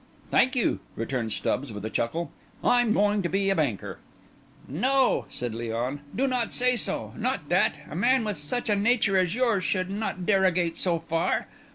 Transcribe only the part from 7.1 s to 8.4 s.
Not that. A man with